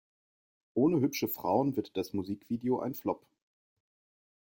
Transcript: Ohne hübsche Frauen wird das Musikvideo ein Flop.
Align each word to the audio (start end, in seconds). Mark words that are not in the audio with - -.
Ohne 0.73 0.99
hübsche 0.99 1.27
Frauen 1.27 1.75
wird 1.75 1.95
das 1.95 2.11
Musikvideo 2.11 2.79
ein 2.79 2.95
Flop. 2.95 3.23